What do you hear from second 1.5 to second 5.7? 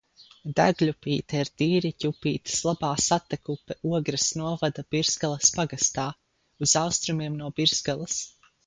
Dīriķupītes labā satekupe Ogres novada Birzgales